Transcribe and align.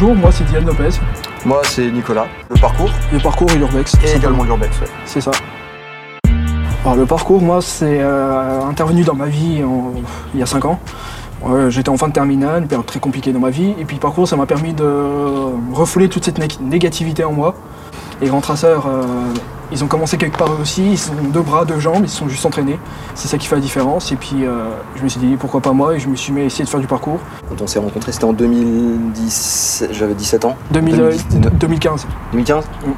Bonjour, 0.00 0.16
moi 0.16 0.32
c'est 0.32 0.44
Diane 0.44 0.64
Lopez. 0.64 0.88
Moi, 1.44 1.60
c'est 1.64 1.90
Nicolas. 1.90 2.26
Le 2.48 2.58
parcours 2.58 2.88
Le 3.12 3.18
parcours 3.18 3.50
et 3.52 3.56
l'urbex. 3.56 3.94
et 4.02 4.16
également 4.16 4.44
l'urbex. 4.44 4.80
ouais. 4.80 4.86
C'est 5.04 5.20
ça. 5.20 5.30
Alors 6.84 6.96
le 6.96 7.04
parcours, 7.04 7.42
moi, 7.42 7.60
c'est 7.60 7.98
euh, 8.00 8.62
intervenu 8.62 9.02
dans 9.02 9.14
ma 9.14 9.26
vie 9.26 9.62
en- 9.62 9.92
il 10.32 10.40
y 10.40 10.42
a 10.42 10.46
5 10.46 10.64
ans. 10.64 10.78
Euh, 11.46 11.68
J'étais 11.68 11.90
en 11.90 11.98
fin 11.98 12.08
de 12.08 12.14
terminale, 12.14 12.62
une 12.62 12.68
période 12.68 12.86
très 12.86 12.98
compliquée 12.98 13.30
dans 13.34 13.40
ma 13.40 13.50
vie. 13.50 13.74
Et 13.78 13.84
puis 13.84 13.96
le 13.96 14.00
parcours, 14.00 14.26
ça 14.26 14.36
m'a 14.36 14.46
permis 14.46 14.72
de 14.72 14.86
refouler 15.74 16.08
toute 16.08 16.24
cette 16.24 16.38
né- 16.38 16.48
négativité 16.62 17.22
en 17.24 17.32
moi. 17.32 17.54
Les 18.20 18.28
grands 18.28 18.40
traceurs, 18.40 18.86
euh, 18.86 19.02
ils 19.72 19.82
ont 19.82 19.86
commencé 19.86 20.18
quelque 20.18 20.36
part 20.36 20.52
eux 20.52 20.58
aussi. 20.60 20.92
Ils 20.92 21.10
ont 21.12 21.28
deux 21.30 21.40
bras, 21.42 21.64
deux 21.64 21.78
jambes, 21.80 22.02
ils 22.02 22.08
se 22.10 22.16
sont 22.18 22.28
juste 22.28 22.44
entraînés. 22.44 22.78
C'est 23.14 23.28
ça 23.28 23.38
qui 23.38 23.46
fait 23.46 23.54
la 23.54 23.60
différence. 23.62 24.12
Et 24.12 24.16
puis 24.16 24.44
euh, 24.44 24.64
je 24.96 25.02
me 25.02 25.08
suis 25.08 25.20
dit 25.20 25.36
pourquoi 25.36 25.60
pas 25.60 25.72
moi? 25.72 25.94
Et 25.94 25.98
je 26.00 26.08
me 26.08 26.16
suis 26.16 26.32
mis 26.32 26.42
à 26.42 26.44
essayer 26.44 26.64
de 26.64 26.68
faire 26.68 26.80
du 26.80 26.86
parcours. 26.86 27.18
Quand 27.48 27.60
on 27.62 27.66
s'est 27.66 27.78
rencontrés, 27.78 28.12
c'était 28.12 28.24
en 28.24 28.32
2010. 28.34 29.86
J'avais 29.92 30.14
17 30.14 30.44
ans. 30.44 30.56
2000, 30.70 30.96
2010, 30.96 31.26
euh, 31.46 31.50
2015. 31.50 32.06
2015 32.32 32.64
Mm. 32.86 32.90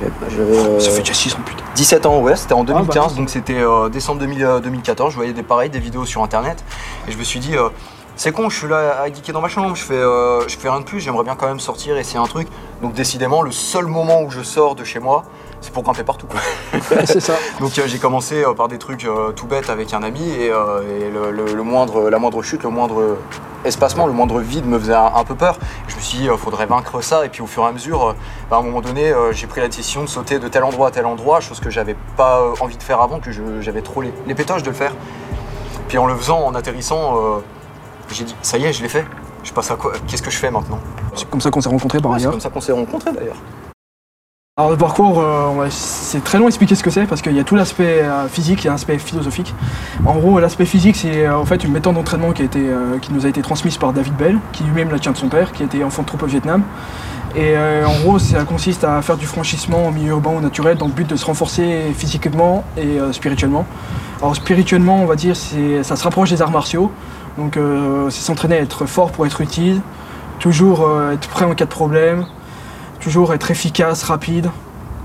J'avais- 0.00 0.12
J'avais 0.34 0.56
euh, 0.58 0.80
Ça 0.80 0.90
fait 0.90 1.00
déjà 1.02 1.12
6 1.14 1.34
ans 1.34 1.38
putain. 1.44 1.62
17 1.74 2.06
ans, 2.06 2.20
ouais, 2.22 2.34
c'était 2.34 2.54
en 2.54 2.64
2015, 2.64 3.12
bah, 3.12 3.16
donc 3.18 3.28
c'était 3.30 3.58
décembre 3.92 4.18
2000, 4.20 4.42
euh, 4.44 4.60
2014. 4.60 5.10
Je 5.12 5.16
voyais 5.16 5.32
des 5.34 5.42
pareils, 5.42 5.68
des 5.70 5.78
vidéos 5.78 6.04
sur 6.06 6.22
internet, 6.22 6.64
et 7.06 7.12
je 7.12 7.18
me 7.18 7.22
suis 7.22 7.38
dit, 7.38 7.54
euh, 7.56 7.68
c'est 8.20 8.32
con, 8.32 8.50
je 8.50 8.58
suis 8.58 8.68
là 8.68 9.00
à 9.00 9.06
geeker 9.06 9.32
dans 9.32 9.40
ma 9.40 9.48
chambre, 9.48 9.74
je 9.74 9.82
fais, 9.82 9.94
euh, 9.94 10.46
je 10.46 10.54
fais 10.58 10.68
rien 10.68 10.80
de 10.80 10.84
plus, 10.84 11.00
j'aimerais 11.00 11.24
bien 11.24 11.36
quand 11.36 11.46
même 11.46 11.58
sortir, 11.58 11.96
essayer 11.96 12.18
un 12.18 12.26
truc. 12.26 12.48
Donc 12.82 12.92
décidément, 12.92 13.40
le 13.40 13.50
seul 13.50 13.86
moment 13.86 14.20
où 14.20 14.30
je 14.30 14.42
sors 14.42 14.74
de 14.74 14.84
chez 14.84 14.98
moi, 14.98 15.24
c'est 15.62 15.72
pour 15.72 15.82
grimper 15.84 16.02
partout. 16.04 16.26
c'est 17.06 17.20
ça. 17.20 17.32
Donc 17.60 17.78
euh, 17.78 17.84
j'ai 17.86 17.96
commencé 17.98 18.44
euh, 18.44 18.52
par 18.52 18.68
des 18.68 18.76
trucs 18.76 19.08
tout 19.36 19.46
bêtes 19.46 19.70
avec 19.70 19.94
un 19.94 20.02
ami, 20.02 20.28
et, 20.32 20.48
et 20.48 21.10
le, 21.10 21.30
le- 21.30 21.54
le 21.54 21.62
moindre, 21.62 22.10
la 22.10 22.18
moindre 22.18 22.42
chute, 22.42 22.62
le 22.62 22.68
moindre 22.68 23.16
espacement, 23.64 24.06
le 24.06 24.12
moindre 24.12 24.40
vide 24.40 24.66
me 24.66 24.78
faisait 24.78 24.92
un, 24.92 25.12
un 25.14 25.24
peu 25.24 25.34
peur. 25.34 25.58
Je 25.88 25.96
me 25.96 26.00
suis 26.02 26.18
dit, 26.18 26.24
il 26.30 26.36
faudrait 26.36 26.66
vaincre 26.66 27.00
ça, 27.00 27.24
et 27.24 27.30
puis 27.30 27.40
au 27.40 27.46
fur 27.46 27.62
et 27.62 27.68
à 27.68 27.72
mesure, 27.72 28.14
bah, 28.50 28.56
à 28.56 28.60
un 28.60 28.62
moment 28.62 28.82
donné, 28.82 29.14
j'ai 29.32 29.46
pris 29.46 29.62
la 29.62 29.68
décision 29.68 30.02
de 30.02 30.08
sauter 30.10 30.38
de 30.38 30.46
tel 30.48 30.62
endroit 30.64 30.88
à 30.88 30.90
tel 30.90 31.06
endroit, 31.06 31.40
chose 31.40 31.58
que 31.58 31.70
j'avais 31.70 31.96
pas 32.18 32.52
envie 32.60 32.76
de 32.76 32.82
faire 32.82 33.00
avant, 33.00 33.18
que 33.18 33.30
j'avais 33.62 33.80
trop 33.80 34.02
les, 34.02 34.12
les 34.26 34.34
pétoches 34.34 34.62
de 34.62 34.68
le 34.68 34.76
faire. 34.76 34.92
Puis 35.88 35.96
en 35.96 36.04
le 36.04 36.14
faisant, 36.14 36.40
en 36.44 36.54
atterrissant, 36.54 37.40
j'ai 38.14 38.24
dit, 38.24 38.34
ça 38.42 38.58
y 38.58 38.64
est, 38.64 38.72
je 38.72 38.82
l'ai 38.82 38.88
fait. 38.88 39.04
Je 39.42 39.52
passe 39.52 39.70
à 39.70 39.76
quoi 39.76 39.92
Qu'est-ce 40.06 40.22
que 40.22 40.30
je 40.30 40.36
fais 40.36 40.50
maintenant? 40.50 40.78
C'est 41.14 41.28
comme 41.30 41.40
ça 41.40 41.50
qu'on 41.50 41.60
s'est 41.60 41.68
rencontrés 41.68 42.00
par 42.00 42.12
C'est 42.12 42.18
ailleurs. 42.18 42.32
comme 42.32 42.40
ça 42.40 42.50
qu'on 42.50 42.60
s'est 42.60 42.72
rencontrés 42.72 43.12
d'ailleurs. 43.12 43.36
Alors 44.60 44.72
le 44.72 44.76
parcours, 44.76 45.22
euh, 45.22 45.68
c'est 45.70 46.22
très 46.22 46.36
long 46.36 46.44
à 46.44 46.48
expliquer 46.48 46.74
ce 46.74 46.82
que 46.82 46.90
c'est 46.90 47.06
parce 47.06 47.22
qu'il 47.22 47.34
y 47.34 47.40
a 47.40 47.44
tout 47.44 47.56
l'aspect 47.56 48.02
euh, 48.02 48.28
physique 48.28 48.66
et 48.66 48.68
l'aspect 48.68 48.98
philosophique. 48.98 49.54
En 50.04 50.16
gros, 50.16 50.38
l'aspect 50.38 50.66
physique, 50.66 50.96
c'est 50.96 51.24
euh, 51.24 51.38
en 51.38 51.46
fait 51.46 51.64
une 51.64 51.72
méthode 51.72 51.94
d'entraînement 51.94 52.32
qui, 52.32 52.46
qui 52.46 53.12
nous 53.14 53.24
a 53.24 53.28
été 53.30 53.40
transmise 53.40 53.78
par 53.78 53.94
David 53.94 54.14
Bell, 54.16 54.36
qui 54.52 54.62
lui-même 54.64 54.90
la 54.90 54.98
tient 54.98 55.12
de 55.12 55.16
son 55.16 55.28
père, 55.30 55.52
qui 55.52 55.62
était 55.62 55.82
enfant 55.82 56.02
de 56.02 56.08
troupe 56.08 56.24
au 56.24 56.26
Vietnam. 56.26 56.62
Et 57.34 57.56
en 57.56 58.00
gros, 58.00 58.18
ça 58.18 58.44
consiste 58.44 58.84
à 58.84 59.00
faire 59.00 59.16
du 59.16 59.24
franchissement 59.24 59.86
en 59.86 59.92
milieu 59.92 60.10
urbain 60.10 60.32
ou 60.36 60.42
naturel 60.42 60.76
dans 60.76 60.88
le 60.88 60.92
but 60.92 61.08
de 61.08 61.16
se 61.16 61.24
renforcer 61.24 61.94
physiquement 61.96 62.64
et 62.76 62.98
spirituellement. 63.12 63.64
Alors 64.20 64.36
spirituellement, 64.36 65.00
on 65.00 65.06
va 65.06 65.16
dire, 65.16 65.36
ça 65.36 65.96
se 65.96 66.04
rapproche 66.04 66.28
des 66.28 66.42
arts 66.42 66.50
martiaux. 66.50 66.90
Donc 67.38 67.56
c'est 68.10 68.20
s'entraîner 68.20 68.56
à 68.56 68.60
être 68.60 68.84
fort 68.84 69.12
pour 69.12 69.24
être 69.26 69.40
utile, 69.40 69.80
toujours 70.40 70.86
être 71.12 71.28
prêt 71.28 71.44
en 71.44 71.54
cas 71.54 71.66
de 71.66 71.70
problème, 71.70 72.26
toujours 73.00 73.34
être 73.34 73.50
efficace, 73.50 74.02
rapide 74.02 74.50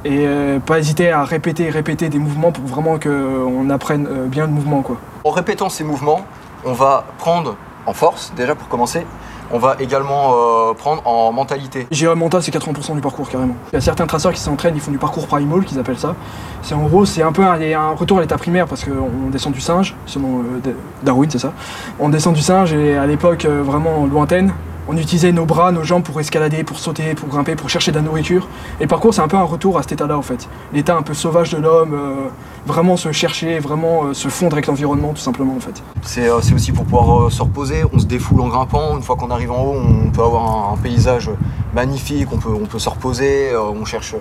et 0.03 0.27
euh, 0.27 0.59
pas 0.59 0.77
hésiter 0.77 1.11
à 1.11 1.23
répéter 1.23 1.63
et 1.63 1.69
répéter 1.71 2.09
des 2.09 2.19
mouvements 2.19 2.51
pour 2.51 2.65
vraiment 2.65 2.99
qu'on 2.99 3.69
apprenne 3.69 4.07
euh, 4.07 4.27
bien 4.27 4.45
le 4.45 4.51
mouvement 4.51 4.81
quoi. 4.81 4.97
En 5.23 5.31
répétant 5.31 5.69
ces 5.69 5.83
mouvements, 5.83 6.25
on 6.63 6.73
va 6.73 7.05
prendre 7.17 7.55
en 7.85 7.93
force, 7.93 8.33
déjà 8.35 8.55
pour 8.55 8.67
commencer. 8.67 9.05
On 9.51 9.59
va 9.59 9.75
également 9.79 10.33
euh, 10.33 10.73
prendre 10.73 11.05
en 11.05 11.31
mentalité. 11.31 11.87
J'irai 11.91 12.15
mental 12.15 12.41
c'est 12.41 12.53
80% 12.53 12.95
du 12.95 13.01
parcours 13.01 13.29
carrément. 13.29 13.55
Il 13.71 13.75
y 13.75 13.77
a 13.77 13.81
certains 13.81 14.07
traceurs 14.07 14.33
qui 14.33 14.39
s'entraînent, 14.39 14.75
ils 14.75 14.81
font 14.81 14.91
du 14.91 14.97
parcours 14.97 15.27
primal 15.27 15.63
qu'ils 15.63 15.77
appellent 15.77 15.99
ça. 15.99 16.15
C'est 16.63 16.73
en 16.73 16.83
gros 16.83 17.05
c'est 17.05 17.21
un 17.21 17.31
peu 17.31 17.43
un, 17.43 17.61
un 17.61 17.91
retour 17.91 18.17
à 18.17 18.21
l'état 18.21 18.37
primaire 18.37 18.65
parce 18.65 18.83
qu'on 18.83 19.29
descend 19.31 19.53
du 19.53 19.61
singe, 19.61 19.95
selon 20.07 20.39
euh, 20.39 20.73
Darwin 21.03 21.29
c'est 21.29 21.39
ça. 21.39 21.53
On 21.99 22.09
descend 22.09 22.33
du 22.33 22.41
singe 22.41 22.73
et 22.73 22.97
à 22.97 23.05
l'époque 23.05 23.45
euh, 23.45 23.61
vraiment 23.61 24.07
lointaine, 24.07 24.51
on 24.87 24.97
utilisait 24.97 25.31
nos 25.31 25.45
bras, 25.45 25.71
nos 25.71 25.83
jambes 25.83 26.03
pour 26.03 26.19
escalader, 26.19 26.63
pour 26.63 26.79
sauter, 26.79 27.15
pour 27.15 27.29
grimper, 27.29 27.55
pour 27.55 27.69
chercher 27.69 27.91
de 27.91 27.97
la 27.97 28.03
nourriture. 28.03 28.47
Et 28.79 28.83
le 28.83 28.87
parcours 28.87 29.13
c'est 29.13 29.21
un 29.21 29.27
peu 29.27 29.37
un 29.37 29.43
retour 29.43 29.77
à 29.77 29.81
cet 29.81 29.93
état-là 29.93 30.17
en 30.17 30.21
fait. 30.21 30.47
L'état 30.73 30.95
un 30.95 31.01
peu 31.01 31.13
sauvage 31.13 31.51
de 31.51 31.57
l'homme, 31.57 31.93
euh, 31.93 32.29
vraiment 32.65 32.97
se 32.97 33.11
chercher, 33.11 33.59
vraiment 33.59 34.05
euh, 34.05 34.13
se 34.13 34.27
fondre 34.27 34.53
avec 34.53 34.67
l'environnement 34.67 35.13
tout 35.13 35.21
simplement 35.21 35.55
en 35.55 35.59
fait. 35.59 35.81
C'est 36.03 36.27
euh, 36.27 36.37
aussi 36.37 36.71
pour 36.71 36.85
pouvoir 36.85 37.31
se 37.31 37.41
reposer, 37.41 37.83
on 37.93 37.99
se 37.99 38.05
défoule 38.05 38.41
en 38.41 38.47
grimpant. 38.47 38.95
Une 38.95 39.03
fois 39.03 39.15
qu'on 39.15 39.31
arrive 39.31 39.51
en 39.51 39.63
haut, 39.63 39.75
on 39.75 40.11
peut 40.11 40.23
avoir 40.23 40.71
un, 40.73 40.77
paysage 40.77 41.31
magnifique, 41.73 42.27
on 42.31 42.37
peut, 42.37 42.49
on 42.49 42.65
peut 42.65 42.79
se 42.79 42.89
reposer, 42.89 43.55
on, 43.55 43.85
cherche, 43.85 44.15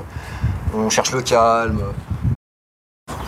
on 0.75 0.88
cherche 0.88 1.12
le 1.12 1.20
calme. 1.20 1.81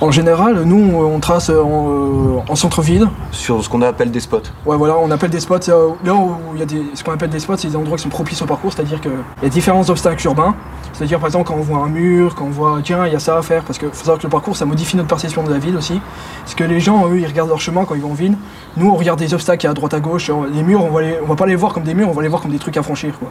En 0.00 0.10
général, 0.10 0.62
nous, 0.64 0.94
on 0.94 1.18
trace 1.20 1.48
en, 1.48 1.54
euh, 1.54 2.38
en 2.48 2.54
centre-ville. 2.54 3.08
Sur 3.30 3.64
ce 3.64 3.68
qu'on 3.70 3.80
appelle 3.80 4.10
des 4.10 4.20
spots. 4.20 4.42
Ouais, 4.66 4.76
voilà, 4.76 4.96
on 4.98 5.10
appelle 5.10 5.30
des 5.30 5.40
spots. 5.40 5.70
euh, 5.70 5.88
Là 6.04 6.14
où 6.14 6.34
il 6.52 6.60
y 6.60 6.62
a 6.62 6.66
des, 6.66 6.82
ce 6.92 7.02
qu'on 7.02 7.12
appelle 7.12 7.30
des 7.30 7.38
spots, 7.38 7.56
c'est 7.56 7.68
des 7.68 7.76
endroits 7.76 7.96
qui 7.96 8.02
sont 8.02 8.10
propices 8.10 8.42
au 8.42 8.44
parcours, 8.46 8.70
c'est-à-dire 8.74 9.00
qu'il 9.00 9.10
y 9.42 9.46
a 9.46 9.48
différents 9.48 9.88
obstacles 9.88 10.26
urbains. 10.26 10.54
C'est-à-dire, 10.92 11.18
par 11.18 11.28
exemple, 11.28 11.48
quand 11.48 11.54
on 11.54 11.62
voit 11.62 11.78
un 11.78 11.88
mur, 11.88 12.34
quand 12.34 12.44
on 12.44 12.50
voit, 12.50 12.78
tiens, 12.84 13.06
il 13.06 13.12
y 13.12 13.16
a 13.16 13.18
ça 13.18 13.38
à 13.38 13.42
faire, 13.42 13.62
parce 13.64 13.78
qu'il 13.78 13.88
faut 13.88 13.96
savoir 13.96 14.18
que 14.18 14.24
le 14.24 14.28
parcours, 14.28 14.54
ça 14.54 14.66
modifie 14.66 14.96
notre 14.98 15.08
perception 15.08 15.42
de 15.42 15.50
la 15.50 15.58
ville 15.58 15.76
aussi. 15.76 15.98
Parce 16.42 16.54
que 16.54 16.64
les 16.64 16.78
gens, 16.80 17.08
eux, 17.08 17.18
ils 17.18 17.26
regardent 17.26 17.48
leur 17.50 17.60
chemin 17.60 17.86
quand 17.86 17.94
ils 17.94 18.02
vont 18.02 18.10
en 18.10 18.14
ville. 18.14 18.36
Nous, 18.76 18.90
on 18.90 18.94
regarde 18.96 19.18
des 19.18 19.32
obstacles 19.32 19.66
à 19.66 19.72
droite 19.72 19.94
à 19.94 20.00
gauche. 20.00 20.30
Les 20.52 20.62
murs, 20.62 20.84
on 20.84 20.90
va, 20.90 21.00
les, 21.00 21.16
on 21.22 21.26
va 21.26 21.36
pas 21.36 21.46
les 21.46 21.56
voir 21.56 21.72
comme 21.72 21.84
des 21.84 21.94
murs, 21.94 22.08
on 22.10 22.12
va 22.14 22.20
les 22.22 22.28
voir 22.28 22.42
comme 22.42 22.50
des 22.52 22.58
trucs 22.58 22.76
à 22.76 22.82
franchir, 22.82 23.18
quoi. 23.18 23.30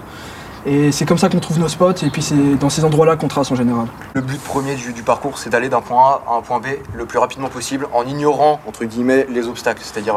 Et 0.65 0.91
c'est 0.91 1.05
comme 1.05 1.19
ça 1.19 1.29
qu'on 1.29 1.39
trouve 1.39 1.59
nos 1.59 1.67
spots, 1.67 2.03
et 2.03 2.09
puis 2.09 2.23
c'est 2.23 2.55
dans 2.59 2.69
ces 2.69 2.83
endroits-là 2.83 3.17
qu'on 3.17 3.27
trace 3.27 3.51
en 3.51 3.55
général. 3.55 3.85
Le 4.15 4.21
but 4.21 4.41
premier 4.41 4.75
du, 4.75 4.93
du 4.93 5.03
parcours, 5.03 5.37
c'est 5.37 5.51
d'aller 5.51 5.69
d'un 5.69 5.81
point 5.81 6.01
A 6.01 6.21
à 6.27 6.37
un 6.37 6.41
point 6.41 6.59
B 6.59 6.65
le 6.95 7.05
plus 7.05 7.19
rapidement 7.19 7.49
possible 7.49 7.87
en 7.93 8.03
ignorant, 8.03 8.59
entre 8.67 8.83
guillemets, 8.85 9.27
les 9.29 9.47
obstacles. 9.47 9.81
C'est-à-dire, 9.83 10.15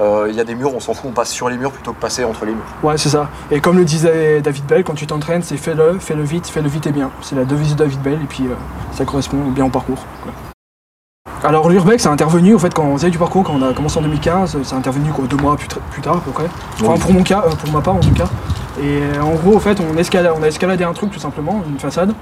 euh, 0.00 0.28
il 0.30 0.34
y 0.34 0.40
a 0.40 0.44
des 0.44 0.54
murs, 0.54 0.74
on 0.74 0.80
s'en 0.80 0.94
fout, 0.94 1.10
on 1.10 1.12
passe 1.12 1.30
sur 1.30 1.50
les 1.50 1.58
murs 1.58 1.72
plutôt 1.72 1.92
que 1.92 2.00
passer 2.00 2.24
entre 2.24 2.46
les 2.46 2.52
murs. 2.52 2.64
Ouais, 2.82 2.96
c'est 2.96 3.10
ça. 3.10 3.28
Et 3.50 3.60
comme 3.60 3.76
le 3.76 3.84
disait 3.84 4.40
David 4.40 4.64
Bell, 4.64 4.84
quand 4.84 4.94
tu 4.94 5.06
t'entraînes, 5.06 5.42
c'est 5.42 5.58
fais-le, 5.58 5.98
fais-le 5.98 6.22
vite, 6.22 6.46
fais-le 6.46 6.68
vite 6.68 6.86
et 6.86 6.92
bien. 6.92 7.10
C'est 7.20 7.36
la 7.36 7.44
devise 7.44 7.72
de 7.72 7.84
David 7.84 8.00
Bell, 8.00 8.18
et 8.22 8.26
puis 8.26 8.44
euh, 8.44 8.54
ça 8.92 9.04
correspond 9.04 9.38
bien 9.50 9.66
au 9.66 9.70
parcours. 9.70 9.98
quoi. 10.22 10.32
Alors 11.44 11.68
l'Urbex 11.68 12.06
a 12.06 12.10
intervenu, 12.10 12.54
en 12.54 12.58
fait, 12.58 12.72
quand 12.72 12.84
on 12.84 12.96
faisait 12.96 13.10
du 13.10 13.18
parcours, 13.18 13.42
quand 13.42 13.54
on 13.54 13.62
a 13.62 13.72
commencé 13.72 13.98
en 13.98 14.02
2015, 14.02 14.62
ça 14.62 14.76
a 14.76 14.78
intervenu 14.78 15.10
quoi, 15.10 15.26
deux 15.26 15.36
mois 15.36 15.56
plus, 15.56 15.68
tard 16.00 16.16
à 16.16 16.20
peu 16.20 16.30
près. 16.30 16.46
Enfin, 16.80 16.96
pour 16.98 17.12
mon 17.12 17.22
cas, 17.22 17.42
euh, 17.46 17.50
pour 17.50 17.72
ma 17.72 17.80
part 17.80 17.96
en 17.96 18.00
tout 18.00 18.12
cas. 18.12 18.28
Et 18.80 19.18
en 19.20 19.34
gros, 19.34 19.56
en 19.56 19.60
fait, 19.60 19.78
on, 19.80 19.96
a 19.96 20.48
escaladé 20.48 20.84
un 20.84 20.92
truc 20.92 21.10
tout 21.10 21.20
simplement, 21.20 21.62
une 21.68 21.78
façade. 21.78 22.14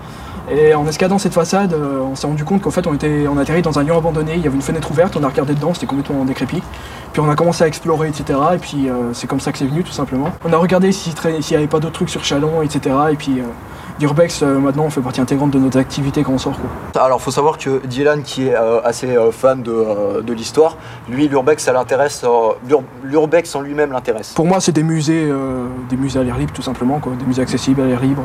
Et 0.51 0.75
en 0.75 0.87
escaladant 0.87 1.19
cette 1.19 1.35
façade, 1.35 1.73
euh, 1.75 2.01
on 2.01 2.17
s'est 2.17 2.27
rendu 2.27 2.45
compte 2.45 2.63
qu'en 2.63 2.73
fait, 2.73 2.87
on, 2.87 2.95
était, 2.95 3.27
on 3.29 3.39
atterrit 3.39 3.63
dans 3.63 3.79
un 3.79 3.85
lieu 3.85 3.95
abandonné, 3.95 4.33
il 4.35 4.43
y 4.43 4.47
avait 4.47 4.57
une 4.57 4.63
fenêtre 4.63 4.91
ouverte, 4.91 5.17
on 5.17 5.23
a 5.23 5.29
regardé 5.29 5.55
dedans, 5.55 5.75
c'était 5.75 5.87
complètement 5.87 6.25
décrépit. 6.25 6.63
Puis 7.13 7.21
on 7.21 7.31
a 7.31 7.37
commencé 7.37 7.63
à 7.63 7.67
explorer, 7.69 8.09
etc. 8.09 8.39
Et 8.55 8.59
puis 8.59 8.89
euh, 8.89 9.13
c'est 9.13 9.27
comme 9.27 9.39
ça 9.39 9.53
que 9.53 9.59
c'est 9.59 9.67
venu, 9.67 9.85
tout 9.85 9.93
simplement. 9.93 10.31
On 10.45 10.53
a 10.53 10.57
regardé 10.57 10.91
s'il 10.93 11.13
n'y 11.51 11.57
avait 11.57 11.67
pas 11.69 11.79
d'autres 11.79 11.95
trucs 11.95 12.11
sur 12.11 12.25
Chalon, 12.25 12.63
etc. 12.63 12.97
Et 13.13 13.17
puis 13.17 13.39
euh, 13.39 13.45
l'Urbex, 14.01 14.43
euh, 14.43 14.59
maintenant, 14.59 14.89
fait 14.91 15.01
partie 15.01 15.21
intégrante 15.21 15.51
de 15.51 15.59
notre 15.59 15.79
activité 15.79 16.23
quand 16.23 16.33
on 16.33 16.39
sort. 16.39 16.55
Quoi. 16.59 17.03
Alors, 17.03 17.21
faut 17.21 17.31
savoir 17.31 17.59
que 17.59 17.85
Dylan, 17.87 18.23
qui 18.23 18.49
est 18.49 18.55
euh, 18.55 18.81
assez 18.83 19.15
euh, 19.17 19.31
fan 19.31 19.63
de, 19.63 19.71
euh, 19.73 20.23
de 20.23 20.33
l'histoire, 20.33 20.77
lui, 21.09 21.29
l'urbex, 21.29 21.65
ça 21.65 21.73
l'intéresse. 21.73 22.25
l'ur- 22.67 22.83
l'urbex 23.05 23.55
en 23.55 23.61
lui-même 23.61 23.93
l'intéresse. 23.93 24.33
Pour 24.35 24.47
moi, 24.47 24.61
c'est 24.61 24.73
des 24.73 24.83
musées, 24.83 25.31
des 25.89 25.97
musées 25.97 26.21
à 26.21 26.23
l'air 26.23 26.37
libre, 26.39 26.53
tout 26.53 26.63
simplement, 26.63 26.99
quoi. 26.99 27.13
des 27.19 27.25
musées 27.25 27.43
accessibles 27.43 27.81
à 27.83 27.87
l'air 27.87 28.01
libre. 28.01 28.23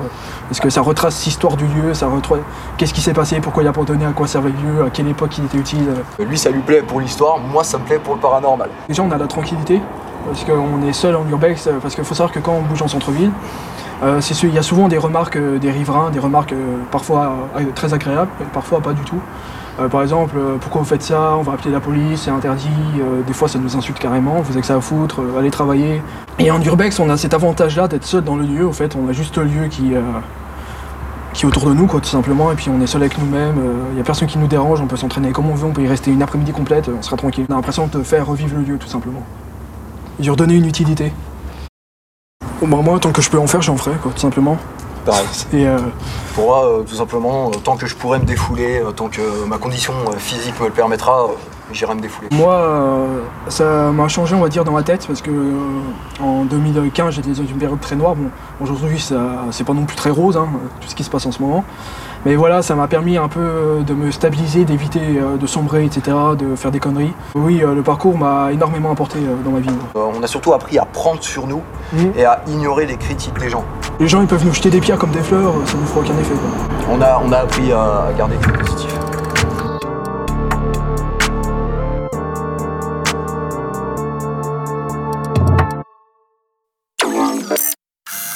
Parce 0.47 0.59
que 0.59 0.69
ça 0.69 0.81
retrace 0.81 1.23
l'histoire 1.25 1.55
du 1.57 1.65
lieu, 1.65 1.93
ça 1.93 2.07
retrace 2.07 2.39
qu'est-ce 2.77 2.93
qui 2.93 3.01
s'est 3.01 3.13
passé, 3.13 3.39
pourquoi 3.41 3.63
il 3.63 3.67
a 3.67 3.69
abandonné, 3.69 4.05
à 4.05 4.11
quoi 4.11 4.27
servait 4.27 4.51
le 4.51 4.77
lieu, 4.77 4.85
à 4.85 4.89
quelle 4.89 5.07
époque 5.07 5.37
il 5.37 5.45
était 5.45 5.57
utile. 5.57 5.87
Lui, 6.19 6.37
ça 6.37 6.49
lui 6.49 6.61
plaît 6.61 6.81
pour 6.81 6.99
l'histoire, 7.01 7.37
moi, 7.39 7.63
ça 7.63 7.77
me 7.77 7.83
plaît 7.85 7.99
pour 7.99 8.15
le 8.15 8.21
paranormal. 8.21 8.69
Déjà, 8.87 9.03
on 9.03 9.11
a 9.11 9.17
la 9.17 9.27
tranquillité, 9.27 9.81
parce 10.25 10.43
qu'on 10.43 10.87
est 10.87 10.93
seul 10.93 11.15
en 11.15 11.27
urbex, 11.29 11.67
euh, 11.67 11.79
parce 11.81 11.95
qu'il 11.95 12.03
faut 12.03 12.15
savoir 12.15 12.31
que 12.31 12.39
quand 12.39 12.53
on 12.53 12.61
bouge 12.61 12.81
en 12.81 12.87
centre-ville, 12.87 13.31
euh, 14.03 14.19
il 14.43 14.53
y 14.53 14.57
a 14.57 14.61
souvent 14.61 14.87
des 14.87 14.97
remarques 14.97 15.37
euh, 15.37 15.57
des 15.57 15.71
riverains, 15.71 16.09
des 16.09 16.19
remarques 16.19 16.53
parfois 16.91 17.33
très 17.75 17.93
agréables, 17.93 18.29
parfois 18.53 18.81
pas 18.81 18.93
du 18.93 19.01
tout. 19.01 19.19
Par 19.91 20.01
exemple, 20.01 20.37
pourquoi 20.61 20.79
vous 20.83 20.87
faites 20.87 21.01
ça 21.01 21.35
On 21.37 21.41
va 21.41 21.51
appeler 21.51 21.71
la 21.71 21.81
police, 21.81 22.21
c'est 22.21 22.31
interdit. 22.31 22.69
Des 23.27 23.33
fois, 23.33 23.49
ça 23.49 23.59
nous 23.59 23.75
insulte 23.75 23.99
carrément. 23.99 24.39
Vous 24.39 24.53
avez 24.53 24.61
que 24.61 24.67
ça 24.67 24.75
à 24.75 24.79
foutre, 24.79 25.19
allez 25.37 25.51
travailler. 25.51 26.01
Et 26.39 26.49
en 26.49 26.61
urbex, 26.61 26.97
on 27.01 27.09
a 27.09 27.17
cet 27.17 27.33
avantage-là 27.33 27.89
d'être 27.89 28.05
seul 28.05 28.23
dans 28.23 28.37
le 28.37 28.45
lieu. 28.45 28.65
En 28.65 28.71
fait, 28.71 28.95
on 28.95 29.09
a 29.09 29.11
juste 29.11 29.35
le 29.35 29.43
lieu 29.43 29.67
qui, 29.67 29.91
qui 31.33 31.43
est 31.43 31.45
autour 31.45 31.67
de 31.67 31.73
nous, 31.73 31.87
quoi, 31.87 31.99
tout 31.99 32.07
simplement. 32.07 32.53
Et 32.53 32.55
puis, 32.55 32.69
on 32.69 32.79
est 32.79 32.87
seul 32.87 33.01
avec 33.01 33.17
nous-mêmes. 33.17 33.61
Il 33.89 33.95
n'y 33.95 33.99
a 33.99 34.05
personne 34.05 34.29
qui 34.29 34.37
nous 34.37 34.47
dérange. 34.47 34.79
On 34.79 34.87
peut 34.87 34.95
s'entraîner 34.95 35.33
comme 35.33 35.49
on 35.49 35.55
veut. 35.55 35.67
On 35.67 35.73
peut 35.73 35.83
y 35.83 35.89
rester 35.89 36.09
une 36.09 36.21
après-midi 36.21 36.53
complète. 36.53 36.89
On 36.97 37.01
sera 37.01 37.17
tranquille. 37.17 37.45
On 37.49 37.53
a 37.53 37.57
l'impression 37.57 37.87
de 37.87 38.01
faire 38.01 38.25
revivre 38.25 38.55
le 38.55 38.63
lieu, 38.63 38.77
tout 38.77 38.87
simplement. 38.87 39.23
Lui 40.19 40.29
redonner 40.29 40.55
une 40.55 40.65
utilité. 40.67 41.11
Bon, 42.61 42.67
bah, 42.67 42.77
moi, 42.83 42.99
tant 42.99 43.11
que 43.11 43.21
je 43.21 43.29
peux 43.29 43.39
en 43.39 43.47
faire, 43.47 43.61
j'en 43.61 43.75
ferai, 43.77 43.95
quoi, 43.97 44.11
tout 44.13 44.19
simplement. 44.21 44.57
Pareil. 45.05 45.25
Et 45.53 45.67
euh, 45.67 45.77
Pour 46.33 46.45
moi, 46.45 46.65
euh, 46.65 46.83
tout 46.83 46.95
simplement, 46.95 47.49
euh, 47.49 47.57
tant 47.63 47.75
que 47.75 47.85
je 47.85 47.95
pourrais 47.95 48.19
me 48.19 48.25
défouler, 48.25 48.79
euh, 48.79 48.91
tant 48.91 49.07
que 49.07 49.45
ma 49.45 49.57
condition 49.57 49.93
physique 50.17 50.59
me 50.59 50.67
le 50.67 50.71
permettra, 50.71 51.27
j'irai 51.71 51.95
me 51.95 52.01
défouler. 52.01 52.29
moi, 52.31 52.53
euh, 52.53 53.19
ça 53.47 53.91
m'a 53.91 54.07
changé, 54.07 54.35
on 54.35 54.41
va 54.41 54.49
dire, 54.49 54.63
dans 54.63 54.71
ma 54.71 54.83
tête 54.83 55.05
parce 55.07 55.21
que 55.21 55.31
euh, 55.31 56.23
en 56.23 56.45
2015, 56.45 57.13
j'étais 57.15 57.29
dans 57.29 57.35
une 57.45 57.57
période 57.57 57.79
très 57.79 57.95
noire. 57.95 58.15
Bon, 58.15 58.29
aujourd'hui, 58.61 58.99
c'est 58.99 59.63
pas 59.63 59.73
non 59.73 59.85
plus 59.85 59.95
très 59.95 60.09
rose, 60.09 60.37
hein, 60.37 60.47
tout 60.81 60.87
ce 60.87 60.95
qui 60.95 61.03
se 61.03 61.09
passe 61.09 61.25
en 61.25 61.31
ce 61.31 61.41
moment. 61.41 61.63
Mais 62.25 62.35
voilà, 62.35 62.63
ça 62.63 62.73
m'a 62.73 62.87
permis 62.87 63.17
un 63.17 63.27
peu 63.27 63.83
de 63.85 63.93
me 63.93 64.09
stabiliser, 64.09 64.65
d'éviter 64.65 64.99
euh, 64.99 65.37
de 65.37 65.45
sombrer, 65.45 65.85
etc., 65.85 66.17
de 66.35 66.55
faire 66.55 66.71
des 66.71 66.79
conneries. 66.79 67.13
Oui, 67.35 67.57
le 67.63 67.83
parcours 67.83 68.17
m'a 68.17 68.51
énormément 68.51 68.91
apporté 68.91 69.19
dans 69.43 69.51
ma 69.51 69.59
vie. 69.59 69.69
On 69.93 70.23
a 70.23 70.27
surtout 70.27 70.53
appris 70.53 70.79
à 70.79 70.85
prendre 70.85 71.21
sur 71.21 71.45
nous 71.45 71.61
Mhm. 71.93 72.13
et 72.17 72.25
à 72.25 72.41
ignorer 72.47 72.87
les 72.87 72.97
critiques 72.97 73.37
des 73.39 73.47
gens. 73.49 73.63
Les 73.99 74.07
gens, 74.07 74.21
ils 74.21 74.27
peuvent 74.27 74.43
nous 74.43 74.53
jeter 74.55 74.71
des 74.71 74.79
pierres 74.79 74.97
comme 74.97 75.11
des 75.11 75.21
fleurs, 75.21 75.53
ça 75.65 75.77
ne 75.77 75.85
fera 75.85 75.99
aucun 75.99 76.17
effet. 76.17 76.33
quoi. 76.33 76.95
On 76.95 76.99
a, 77.01 77.21
on 77.23 77.31
a 77.31 77.37
appris 77.37 77.71
à, 77.71 78.05
à 78.09 78.13
garder 78.17 78.37
du 78.37 78.47
positif. 78.47 78.94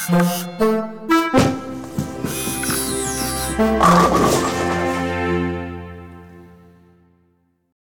Mm-hmm. 0.09 0.48